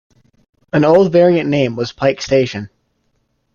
An 0.73 0.83
old 0.83 1.11
variant 1.11 1.47
name 1.47 1.75
was 1.75 1.91
Pike 1.91 2.23
Station. 2.23 2.71